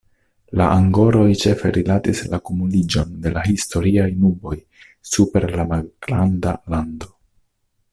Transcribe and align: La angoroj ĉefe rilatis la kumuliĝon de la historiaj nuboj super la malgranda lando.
La 0.59 0.69
angoroj 0.77 1.25
ĉefe 1.41 1.71
rilatis 1.75 2.21
la 2.31 2.39
kumuliĝon 2.51 3.13
de 3.27 3.35
la 3.37 3.45
historiaj 3.51 4.09
nuboj 4.25 4.57
super 5.15 5.49
la 5.61 5.71
malgranda 5.75 6.61
lando. 6.77 7.17